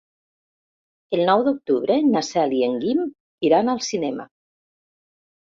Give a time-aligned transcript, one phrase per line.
[1.17, 3.05] El nou d'octubre na Cel i en Guim
[3.51, 4.27] iran al cinema.